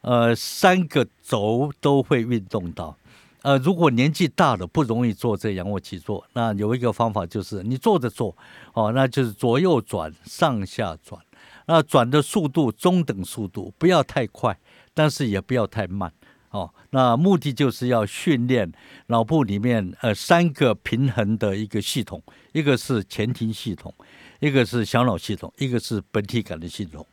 [0.00, 2.96] 呃三个轴都会运动到。
[3.42, 8.36] 呃，如果年纪大了不容易做这仰卧起坐，那有一个方法就是你坐着做
[8.72, 11.20] 哦，那就是左右转，上下转。
[11.66, 14.56] 那转的速度中等速度，不要太快，
[14.94, 16.12] 但是也不要太慢
[16.50, 16.70] 哦。
[16.90, 18.70] 那目的就是要训练
[19.06, 23.94] 脑部里面呃三个平衡的一个系统，一个是前庭系统，
[24.40, 27.06] 一个是小脑系统，一个是本体感的系统。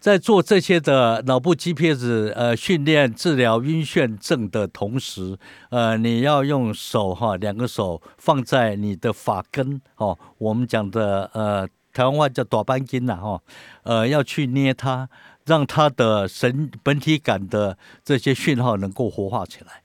[0.00, 5.38] 在做这些的脑部 GPS 呃训练治疗晕眩症的同时，
[5.70, 11.68] 呃，你要用手哈，两个手放在你的发根哦，我们讲的呃。
[11.94, 13.42] 台湾话叫短斑筋呐，哈，
[13.82, 15.06] 呃，要去捏它，
[15.44, 19.82] 让他的神本体感的这些讯号能够活化起来，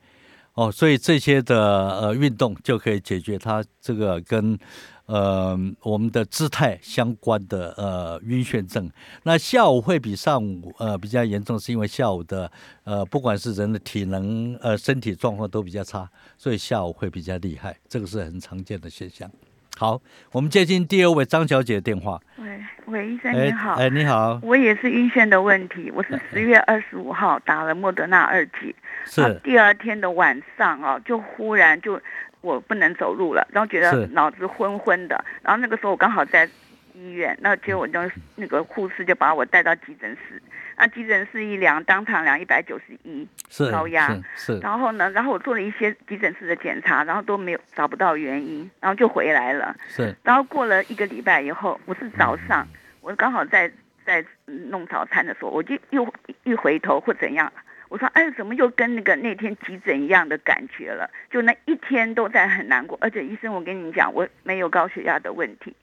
[0.53, 4.57] 哦，所以这些的呃运动就可以解决它这个跟
[5.05, 8.89] 呃我们的姿态相关的呃晕眩症。
[9.23, 12.51] 那下午会比上午呃比较严重，是因为下午的
[12.83, 19.31] 呃不管是人的体能呃身体状况都比较差，所以下午会比较厉害，这个是很常见的现象。
[19.77, 22.19] 好，我们接听第二位张小姐的电话。
[22.37, 23.75] 喂喂，医生你好。
[23.75, 24.39] 哎，你好。
[24.41, 32.01] 我也是晕眩的问题，我是十月二十五号打了莫德纳二剂，是第二天的晚上啊，就忽然就
[32.41, 36.49] 我不能走路了，然后觉得脑子昏昏的，然后那个时候我刚好在
[36.95, 37.99] 医院，那结果就
[38.33, 40.41] 那个护士就把我带到急诊室。
[40.79, 44.15] 那急诊室一量，当场量一百九十一，是高压。
[44.35, 44.59] 是。
[44.59, 49.75] 然后呢，然后我做了一些急诊室的检查，然后都没有找不到原因，然后就回来了。
[49.87, 50.15] 是。
[50.23, 52.67] 然后过了一个礼拜以后，我是早上，
[53.01, 53.71] 我刚好在
[54.05, 56.07] 在弄早餐的时候，我就又
[56.43, 57.51] 一回头或怎样，
[57.89, 61.09] 我说哎，怎么又跟那个那天急诊一样的感觉了？
[61.31, 65.75] 就那一天都在很难过，而且医生，我跟你讲，我没有高血压的问题。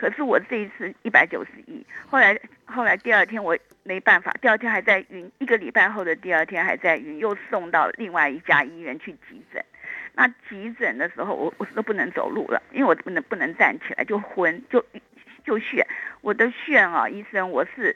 [0.00, 9.62] 可是我这一次一百九十一，后来后来第二天我没办法，第二天还在晕，一个礼拜后的第二天还在晕，又送到另外一家医院去急诊。
[10.14, 14.82] 那急诊的时候，我我都不能走路了，因为我不能不能站起来，就昏就
[15.44, 15.84] 就眩。
[16.22, 17.94] 我的眩啊，医生，我是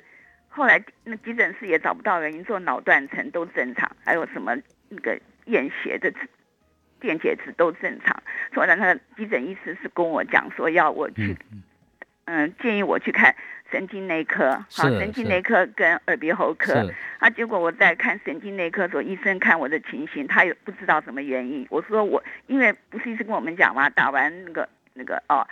[0.51, 4.55] 后来那急诊室也找不到原因，做脑断层都正常，还有什么
[4.91, 6.13] 那个验血的
[7.01, 8.23] 电解质都正常。
[8.53, 11.35] 所以呢，那个急诊医师是跟我讲说要我去，
[12.27, 13.35] 嗯，建议我去看
[13.71, 16.89] 神经内科，好，神经内科跟耳鼻喉科。
[17.19, 21.67] 啊，结果我在看神经内科的时候，医生看我的情形，他也不知道什么原因。
[21.71, 25.47] 我说我因为不是医生跟我们讲嘛，打完那个那个哦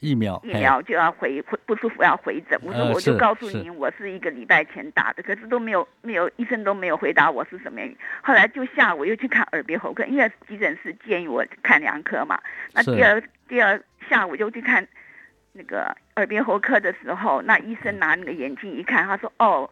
[0.00, 2.58] 疫苗，疫苗就要回回不舒服要回诊。
[2.62, 7.96] 我说呃我就告诉是您，我是一个礼拜前打的，可是都没有没有医生都没有回答我是什么原因。
[8.22, 12.40] 后来就下午又去看耳鼻喉科，因为急诊室建议我看两科嘛。
[12.72, 14.86] 那第二第二下午就去看
[15.58, 19.68] 那个耳鼻喉科的时候，那医生拿那个眼镜一看，他说：“哦，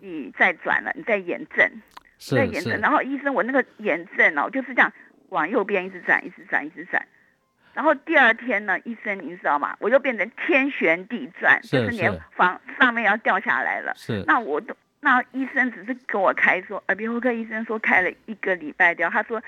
[0.00, 1.70] 你再转了，你在眼症，
[2.18, 4.92] 在眼症。”然后医生我那个眼症哦，就是这样
[5.28, 7.00] 往右边一直转，一直转，一直转。
[7.72, 9.76] 然后第二天呢，医生你知道吗？
[9.78, 13.92] 我又变成天旋地转，是就是连房上面要掉下来了。
[13.94, 19.40] 是那我都那医生只是跟我开说，耳鼻喉科医生说开了一个礼拜掉，他说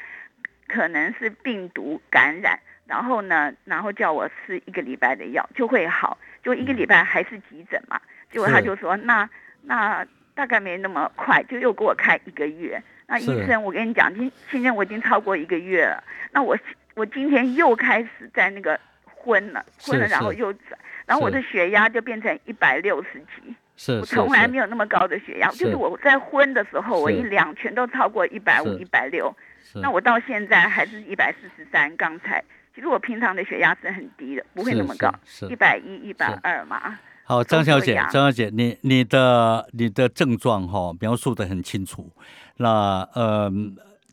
[0.68, 2.56] 可能是病毒感染，
[2.90, 8.00] 然后呢，然后叫我吃一个礼拜的药就会好，就一个礼拜还是急诊嘛，
[8.32, 9.30] 结果他就说那
[9.62, 12.82] 那大概没那么快，就又给我开一个月。
[13.06, 16.58] 那医生，我跟你讲，今现在我已经超过一个月了，那我
[16.96, 20.76] 我今天又开始在那个昏了，昏了，然后又转，
[21.06, 23.54] 然后我的血压就变成一百六十几。
[23.76, 29.34] 是是我从来是没有那么高的血压，就是是我在昏的时候，我一量全都超过一百五、一百六。
[29.76, 32.42] 那我到现在还是一百四十三，刚才
[32.80, 35.12] 其实我平常的血压是很低的，不会那么高，
[35.50, 36.98] 一百一、一百二嘛。
[37.24, 42.10] 好，张小姐张小姐，你你的你的症状哈、描述的很清楚。
[42.56, 43.52] 那呃，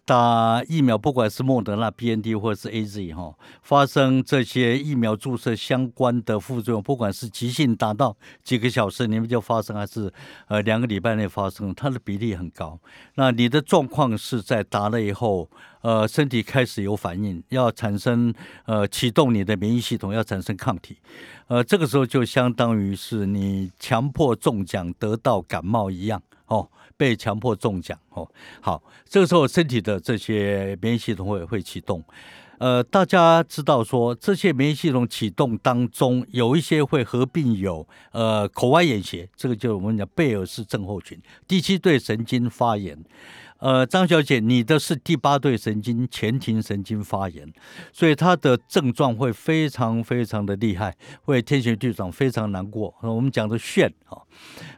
[0.04, 10.12] 打疫苗，不管是莫德纳、B N T 或者是 A Z 哈、发生这些疫苗注射相关的副作用，不管是急性达到几个小时你们就发生，还是
[10.50, 12.78] 呃两个礼拜内发生，它的比例很高。
[13.16, 15.50] 那你的状况是在打了以后，
[15.88, 18.34] 呃，身体开始有反应，要产生
[18.66, 20.98] 呃启动你的免疫系统，要产生抗体。
[21.48, 28.30] 呃，这个时候就相当于是你强迫中奖得到感冒一样哦，被强迫中奖哦。
[28.60, 32.04] 好，这个时候身体的这些免疫系统会会启动。
[32.58, 43.02] 呃，大家知道说这些免疫系统启动当中，有一些会合并有呃口外眼斜，这个就我们讲贝尔氏症候群，第七对神经发炎。
[43.60, 47.52] 呃，张小姐，你的是第八对神经前庭神经发炎，
[47.92, 52.94] 所以它的症状会非常非常的厉害，会天旋地转，非常难过。
[53.02, 54.22] 我们讲的眩啊，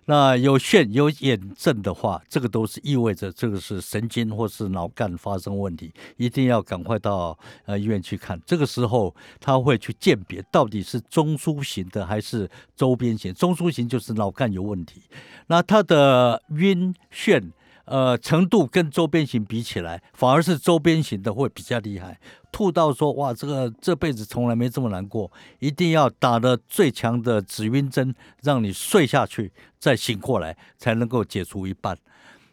[0.06, 8.39] 那有眩有眼症的话，这个都是意味着这个是神经或是脑干发生问题，一定要赶快到呃医院去看。
[8.46, 13.34] 这个时候他会去鉴别到底是中枢型的还是周边型。
[13.34, 15.02] 中枢型就是脑干有问题，
[15.48, 17.52] 那他的晕眩。
[17.89, 22.19] 呃，程度跟周边型比起来，反而是周边型的会比较厉害。
[22.52, 31.97] 吐到说哇，这个这辈子从来没这么难过，一定要打的最强的止晕针，让你睡下去再醒过来，才能够解除一半。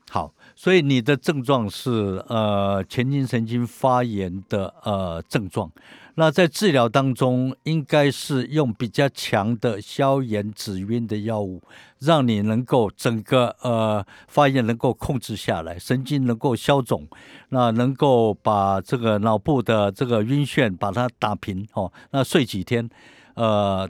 [0.08, 5.70] 好，所以你的症状是呃前庭神经发炎的呃症状。
[6.18, 11.62] 那在治疗当中，应该是用比较强的消炎止晕的药物，
[11.98, 17.06] 让你能够整个呃发炎能够控制下来，神经能够消肿，
[17.50, 21.92] 那能够把这个脑部的这个晕眩把它打平哦。
[22.10, 22.88] 那睡几天，
[23.34, 23.88] 呃，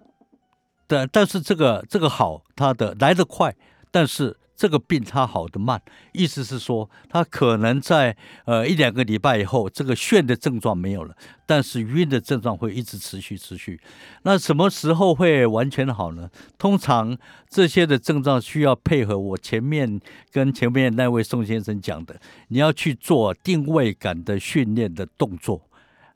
[0.89, 3.55] 但但是这个这个好，它的来得快，
[3.91, 4.37] 但是。
[4.57, 5.81] 这个病它好的慢，
[6.13, 8.17] 意思是说，它可能在
[8.47, 11.15] 呃一两个礼拜以后，这个眩的症状没有了，
[11.45, 13.79] 但是晕的症状会一直持续持续。
[14.23, 16.31] 那什么时候会完全好呢？
[16.57, 17.17] 通常
[17.51, 20.01] 这些的症状需要配合我前面
[20.33, 25.69] 跟前面那位宋先生讲的，你要去做定位感的训练的动作，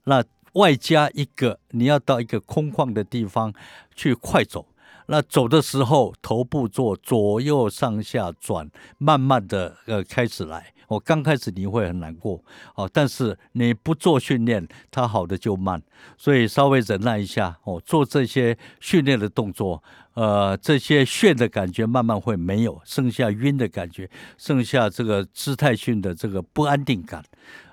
[0.05, 0.25] 那
[0.55, 3.53] 外加一个你要到一个空旷的地方
[3.95, 4.67] 去快走。
[5.07, 10.73] 那走的时候，头部做左右上下转，慢慢的呃开始来。
[10.89, 12.43] 我刚开始你会很难过
[12.75, 15.81] 哦，但是你不做训练，它好的就慢，
[16.19, 19.81] 所以稍微忍耐一下哦，做这些训练的动作，
[20.15, 27.25] 呃，这些眩的感觉慢慢会没有，剩下晕的感觉，剩下这个姿态训的这个不安定感。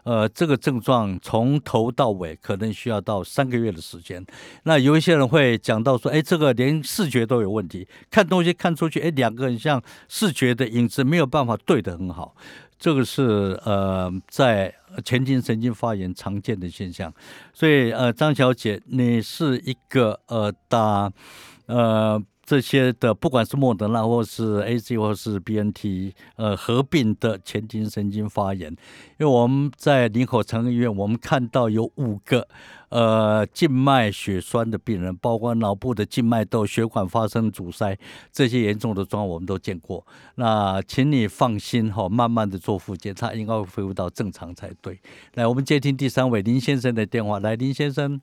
[0.08, 4.26] 呃，这个症状从头到尾可能需要到三个月的时间。
[4.64, 12.34] 那有一些人会讲到说，哎，这个连视觉都有问题，看东西看出去，哎，两个人像视觉的影子没有办法对得很好。
[12.80, 17.14] 这个是呃，在前庭神经发炎常见的现象。
[17.54, 21.12] 所以呃，张小姐，你是一个呃打
[21.66, 28.78] 呃这些的，不管是莫德纳或是 A Z 或是 B N T，呃，合并的前庭神经发炎，因
[29.18, 32.48] 为我们在林口长庚医院，我们看到有五个
[32.88, 37.98] 呃静脉血栓的病人，包括脑部的静脉窦血管发生阻塞
[38.32, 40.08] 这些严重的状况，我们都见过。
[40.36, 44.98] 那请你放心哈，慢慢的做复健，他应该会恢复到正常才对。
[45.34, 47.42] 来，我们接听第三位林先生的电话。
[47.42, 48.22] 来，林先生。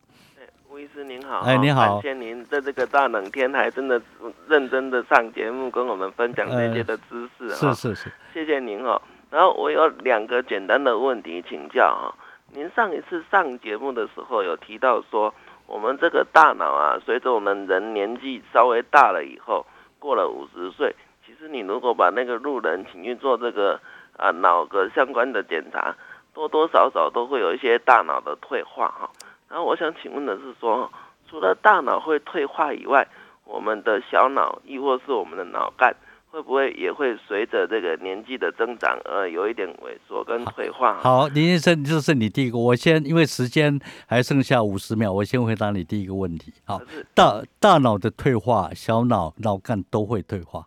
[1.29, 4.01] 好，哎，你好，感谢您在这个大冷天还真的
[4.47, 9.01] 认真的上节目，跟我们分享这些的知识是是是，谢谢您哦。
[9.31, 12.15] 然后我有两个简单的问题请教哈。
[12.53, 15.35] 您上一次上节目的时候有提到说，
[15.67, 19.67] 我们这个大脑啊，随着我们人年纪稍微大了以后，
[19.99, 20.95] 过了五十岁，
[21.27, 23.81] 其实你如果把那个路人请去做这个
[24.17, 25.97] 啊脑的相关的检查，
[26.33, 29.11] 多多少少都会有一些大脑的退化哈。
[29.49, 30.91] 然后我想请问的是说，
[31.35, 33.05] 除了大脑会退化以外，
[33.45, 35.93] 我们的小脑亦或是我们的脑干。
[36.31, 40.99] 会不会也会随着这个年纪的增长而有一点萎缩跟退化？
[40.99, 42.59] 好，林先生，这是你第一个。
[42.59, 46.53] 我先，因为时间还剩下五十秒，我先回答你第一个问题。
[46.65, 46.81] 好，
[47.15, 50.67] 大大脑的退化，小脑脑干都会退化，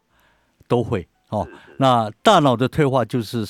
[0.69, 1.45] 都会哦。
[1.79, 3.45] 那大脑的退化就是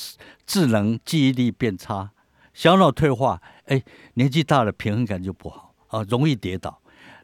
[0.47, 2.09] 智能记忆力变差，
[2.51, 3.79] 小脑退化，哎，
[4.15, 6.79] 年纪大了平衡感就不好啊，容易跌倒。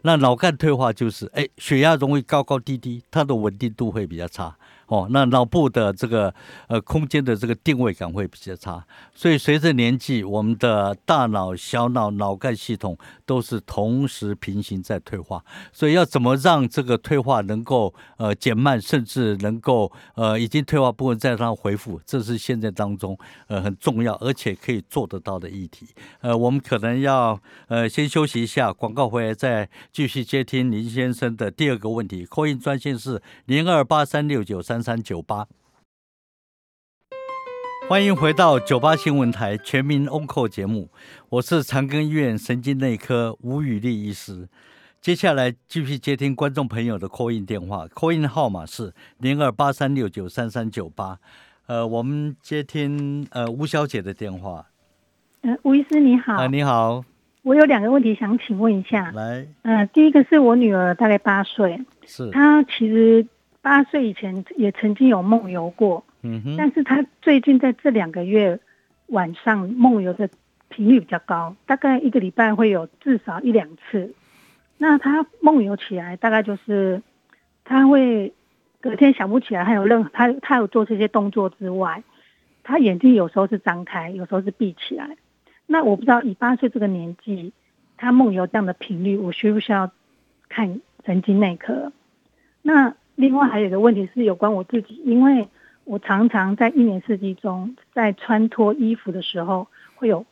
[0.05, 4.55] 那脑干退化就是，哎，血压容易高高低低，它的稳定度会比较差。
[4.93, 6.31] 哦，那脑部的这个
[6.67, 8.85] 呃空间的这个定位感会比较差，
[9.15, 23.17] 所以随着年纪，我们的大脑、小脑、脑干系统都是同时平行在退化，所以要怎么让这个退化能够呃减慢，甚至能够呃已经退化部分再让它恢复，这是现在当中
[23.47, 25.87] 呃很重要而且可以做得到的议题。
[26.21, 32.27] 呃，我们可能要呃先休息一下，广告回来再继续接听林先生的第二个问题。
[32.27, 34.82] 扣印专线是零二八三六九三。
[34.83, 35.47] 三三九八，
[37.87, 40.89] 欢迎回到九八新闻台全民 o n c 节目，
[41.29, 44.49] 我是长庚医院神经内科吴宇丽医师。
[44.99, 51.17] 接下来继续接听观众朋友的 call in 电话，call in 号码是零二八三六九三三九八。
[51.67, 54.67] 呃，我们接听呃吴小姐的电话。
[55.43, 56.33] 呃，吴医师你好。
[56.33, 57.05] 啊，你好。
[57.43, 59.11] 我有两个问题想请问一下。
[59.11, 59.47] 来。
[59.61, 63.25] 呃，第一个是我女儿大概八岁，是她其实。
[63.63, 68.59] 八岁以前也曾经有梦游过，嗯哼，但是他最近在这两个月
[69.07, 70.29] 晚上梦游的
[70.67, 74.13] 频率比较高，大概一个礼拜会有至少一两次。
[74.77, 77.01] 那他梦游起来，大概就是
[77.63, 78.33] 他会
[78.81, 82.03] 隔天想不起来，还有任何他他有做这些动作之外，
[82.63, 85.15] 他眼睛有时候是张开，有时候是闭起来。
[85.67, 87.53] 那我不知道以八岁这个年纪，
[87.95, 89.89] 他梦游这样的频率，我需不需要
[90.49, 91.93] 看神经内科？
[92.61, 92.93] 那？
[93.15, 95.47] 另外还有一个问题是有关我自己，因为
[95.83, 100.25] 我常常在一年四季中，在穿脱衣服的时候会有，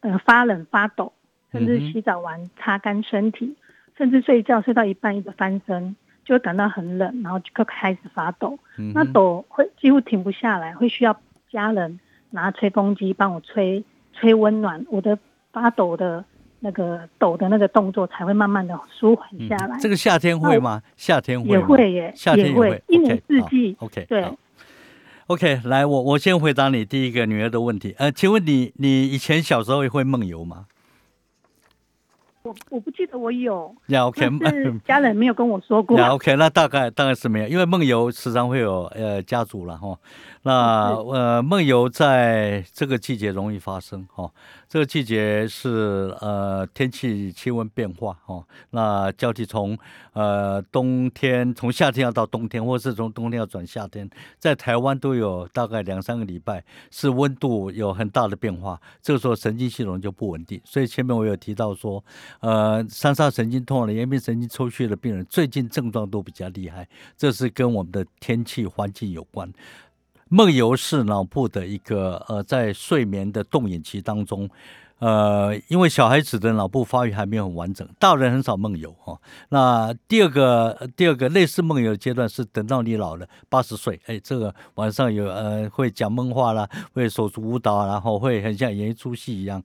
[0.00, 1.12] 呃发冷发抖，
[1.52, 3.54] 甚至洗澡完擦干身体，
[3.98, 8.58] 甚至睡觉睡到一半一个翻身，就感到很冷，然后就开始发抖。
[8.94, 11.20] 那抖会几乎停不下来，会需要
[11.50, 12.00] 家人
[12.30, 15.18] 拿吹风机帮我吹吹温暖我的
[15.52, 16.24] 发抖的。
[16.64, 19.78] 那个抖的那个动作才会慢慢的舒缓下来。
[19.78, 20.80] 这个夏天会吗？
[20.96, 23.76] 夏天会也会耶，夏天也会，一年四季。
[23.80, 24.24] OK，对。
[25.26, 27.94] OK，来，我我先回答你第一个女儿的问题。
[27.98, 30.64] 呃，请问你你以前小时候也会梦游吗？
[32.44, 34.30] 我我不记得我有，呀 OK，
[34.84, 35.98] 家人没有跟我说过。
[35.98, 39.98] 呀 OK，那大概大概是没有，因为梦游时常会有呃家族了哈。
[40.42, 44.30] 那呃梦游在这个季节容易发生哈。
[44.74, 49.78] 这个季节是呃天气气温变化哦，那交替从
[50.14, 60.60] 呃冬天从夏天要到冬天，或是从冬天要转夏天，在台湾都有大概两三个礼拜是温度有很大的变化，这个时候神经系统就不稳定。
[60.64, 62.04] 所以前面我有提到说，
[62.40, 69.48] 呃，三叉神经痛了、延边神经抽血的病人，最近症状都比较厉害，这是跟我们的天气环境有关。
[70.28, 74.48] 梦游是脑部的一个呃，在睡眠的动眼期当中，
[74.98, 79.20] 呃，因为小孩子的脑部发育还没有很完整，大人很少梦游哈。
[79.50, 89.62] 那第二个第二个类似梦游的阶段是等到你老了八十岁，哎，这个晚上有呃会讲梦话啦，会手足舞蹈，然后会很像演一出戏一样，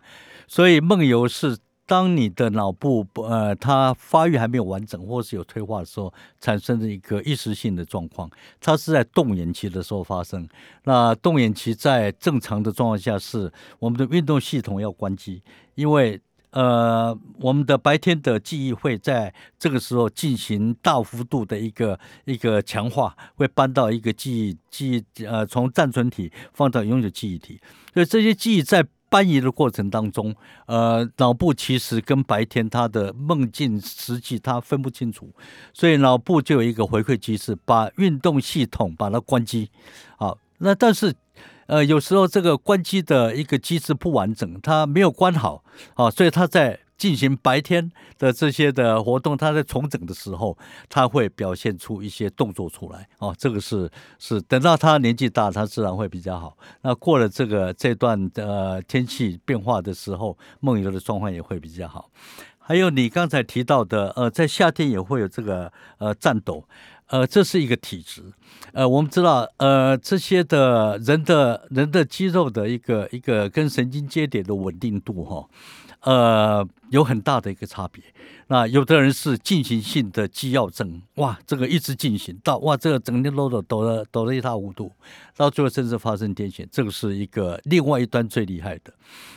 [0.47, 1.57] 所以梦游是。
[1.89, 8.29] 当你的脑部呃，它发育还没有完整，或是有退化的时候，产生的一个一时性的状况，
[8.61, 10.47] 它是在动眼期的时候发生。
[10.83, 15.41] 那动眼期在正常的状况下，是我们的运动系统要关机，
[15.73, 16.21] 因为
[16.51, 27.59] 呃，我们的白天的记忆会在这个时候进行大幅度的一个一个强化，会搬到一个记忆记忆呃，从暂存体放到永久记忆体，
[27.95, 30.35] 所以这些记忆在搬移的过程当中，
[30.67, 35.29] 呃，脑部其实跟白天他的梦境实际他分不清楚，
[35.73, 39.69] 所以脑部就有一个回馈机制，把运动系统把它关机，
[40.17, 41.13] 好，那但是。
[41.67, 50.55] 呃，有时候这个关机的一个机制不完整，它没有关好，啊，所以它在进行白天的这些的活动，它在重整的时候，
[50.87, 53.89] 它会表现出一些动作出来，哦，这个是
[54.19, 56.57] 是等到他年纪大，他自然会比较好。
[56.81, 62.11] 那过了这个这段呃天气变化的时候，梦游的状况也会比较好。
[62.57, 66.65] 还有你刚才提到的，呃，在夏天也会有这个呃颤抖。
[67.11, 68.21] 呃，这是一个体质，
[68.71, 75.49] 呃，我们知道，呃，这些的人的人的肌肉的一个一个跟神经节点的稳定度，哈，
[76.01, 78.03] 呃，有很大的一个差别。
[78.47, 84.91] 那有的人是进行性的肌药症，哇，这个一直进行到哇，这个整天抖抖抖的抖得一塌糊涂，
[85.37, 88.91] 到最后甚至发生癫痫，这个是一个另外一端最厉害的。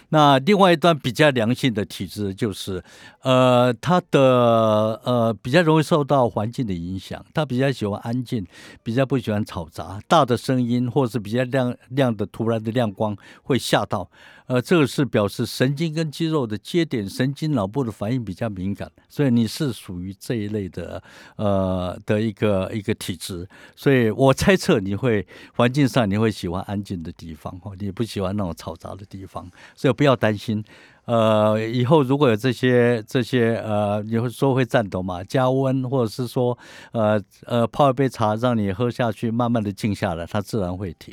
[0.09, 2.83] 那另外一端比较良性的体质就是，
[3.23, 8.47] 呃，他的呃比较容易受到环境的影响，他比较喜欢安静，
[8.83, 14.11] 比较不喜欢吵杂，大的声音或是比较亮亮的突然的亮光会吓到。
[14.47, 21.03] 呃，这个是表示神经跟肌肉的接点，神经脑部的反应比较敏感，所以你是属于这一类的，
[21.37, 30.63] 呃的一个一个体质，所以我猜测你会环境上你会喜欢安静的地方，哦，你不喜欢那种嘈杂的地方，所以不要担心。
[31.05, 35.25] 呃，以后如果有这些这些呃，你会说会颤抖嘛？
[35.25, 36.57] 加温或者是说
[36.93, 41.13] 呃呃泡一杯茶让你喝下去，慢慢的静下来，它自然会停，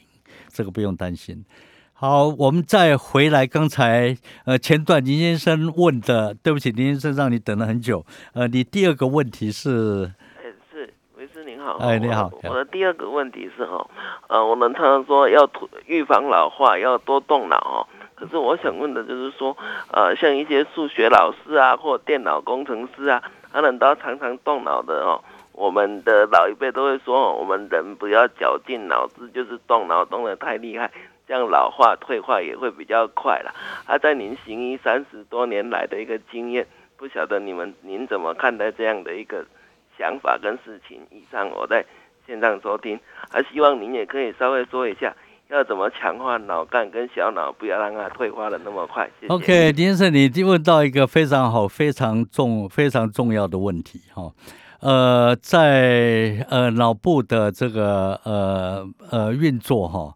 [0.53, 1.43] 这个不用担心。
[2.01, 3.45] 好，我们再回来。
[3.45, 8.05] 刚才呃，前段林先生问的，对不起，林先生让你等了很久。
[8.33, 10.09] 呃，你第二个问题是？
[10.41, 11.75] 哎，是，维斯您好。
[11.79, 12.31] 哎，你好。
[12.43, 13.85] 我的第二个问题是哈，
[14.29, 15.45] 呃，我们常常说要
[15.87, 17.83] 预防老化，要多动脑哦。
[18.15, 19.57] 可是我想问的就是说，
[19.91, 23.21] 呃，像一些数学老师啊，或电脑工程师啊，
[23.51, 25.21] 他们都常常动脑的哦。
[25.51, 30.89] 我们的老一辈都会说，我们人不要绞尽脑汁，就是动脑动得太厉害。
[31.29, 33.53] 这样老化退化也会比较快了。
[33.85, 36.65] 啊，在您行医三十多年来的一个经验，
[36.97, 39.45] 不晓得你们您怎么看待这样的一个
[39.95, 40.99] 想法跟事情？
[41.11, 41.85] 以上我在
[42.25, 42.99] 线上收听，
[43.29, 45.15] 还希望您也可以稍微说一下，
[45.49, 49.07] 要怎么强化脑干跟小脑，不要让它退化的那么快。
[49.21, 54.31] 谢谢 OK，林先生，你问到一个非常好、非常重、非常重要的问题哈。
[54.79, 60.15] 呃，在呃脑部的这个呃呃运作哈。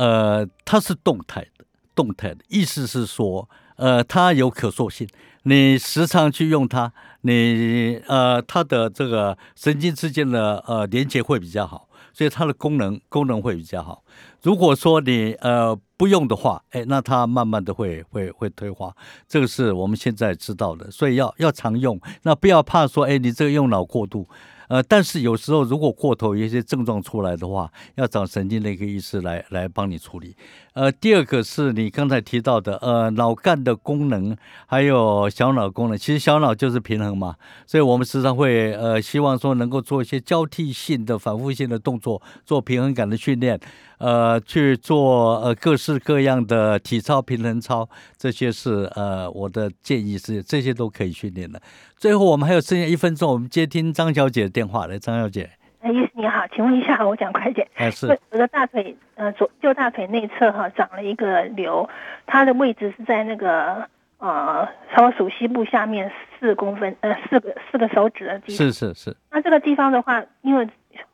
[0.00, 3.46] 呃，它是动态的，动态的意思是说，
[3.76, 5.06] 呃，它有可塑性。
[5.42, 6.90] 你时常去用它，
[7.20, 14.02] 你呃，它的这个神经之间的呃连接会比较好，所以它的功能功能会比较好。
[14.40, 18.96] 如果说你呃不用的话，哎，那它慢慢的会会会退化，
[19.28, 22.00] 这个是我们现在知道的，所以要要常用。
[22.22, 24.26] 那不要怕说，哎，你这个用脑过度。
[24.70, 30.36] 呃，但是有时候如果过头，一些症状出来的话，要找神经内科医师来来帮你处理。
[30.74, 35.98] 呃，第二个是你刚才提到的，呃，脑干的功能，还有小脑功能。
[35.98, 37.34] 其实小脑就是平衡嘛，
[37.66, 43.58] 所以我们时常会呃希望说能够做一些交替性的、反复性的动作，做平衡感的训练。
[43.98, 51.60] 呃，去做呃各式各样的体操、平衡操，这些是呃我的建议是这些都可以训练的。
[51.98, 54.86] 最后我们还有剩下一分钟，我们接听张小姐的电话。
[54.86, 55.50] 来，张小姐，
[55.80, 57.66] 哎，医师你好，请问一下，我讲快点。
[57.74, 61.88] 哎，是 我的大腿呃左右大腿内侧哈长了一个瘤，
[62.26, 68.56] 它的位置是在那个呃，差不多属膝部下面四公分呃四个四个手指的地方。
[68.56, 69.16] 是是是。
[69.30, 70.68] 那这个地方的话，因为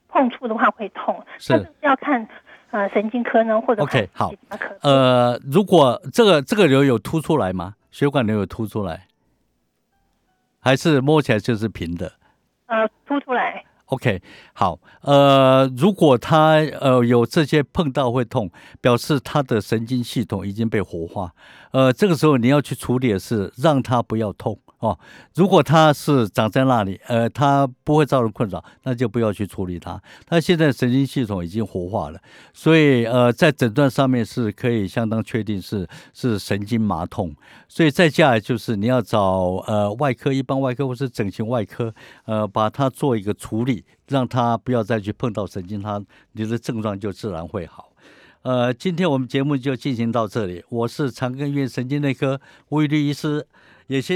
[0.08, 2.26] 碰触的话会痛，是要看。
[2.72, 4.32] 呃，神经科呢，或者 OK 好，
[4.82, 7.74] 呃，如果这个这个瘤有凸出来吗？
[7.92, 9.06] 血管瘤有凸出来，
[10.60, 12.12] 还是摸起来就是平的？
[12.66, 13.64] 呃，凸出来。
[13.86, 14.20] OK
[14.52, 21.32] 好，呃，如果他呃有这些碰到会痛，表示他的神经系统已经被活化，
[21.70, 24.58] 呃，这个时候你要去处理的是让他不要痛。
[24.78, 24.98] 哦，
[25.34, 29.98] 如果它是长在那里，呃，它不会造成困扰，那就不要去处理它。
[30.26, 32.20] 它现在神经系统已经活化了，
[32.52, 37.34] 所以呃，在诊断上面是可以相当确定是是神经麻痛。
[37.68, 41.94] 所以再下来就是你要找呃外科，一般外科或是整形外科，
[42.26, 45.98] 呃，把它做一个处理，让它不要再去碰到神经，它
[46.32, 47.92] 你的症状就自然会好。
[48.42, 53.46] 呃，今天我们节目就进行到这里，我是长庚医院神经内科吴玉律医师。
[53.88, 54.14] 也先。